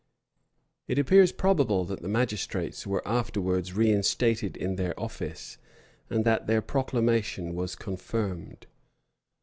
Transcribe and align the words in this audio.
It 0.87 0.97
appears 0.97 1.31
probable, 1.31 1.85
that 1.85 2.01
the 2.01 2.07
magistrates 2.07 2.87
were 2.87 3.07
afterwards 3.07 3.73
reinstated 3.73 4.57
in 4.57 4.75
their 4.75 4.99
office, 4.99 5.59
and 6.09 6.25
that 6.25 6.47
their 6.47 6.63
proclamation 6.63 7.53
was 7.53 7.75
confirmed. 7.75 8.65